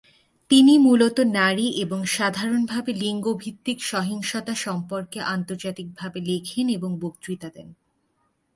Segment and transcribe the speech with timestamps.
[0.49, 7.69] তিনি মূলত নারী এবং সাধারণভাবে লিঙ্গ ভিত্তিক সহিংসতা সম্পর্কে আন্তর্জাতিকভাবে লেখেন এবং বক্তৃতা দেন।